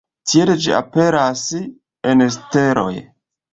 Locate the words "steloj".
2.39-2.91